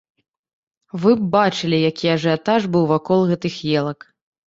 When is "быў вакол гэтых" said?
2.75-3.65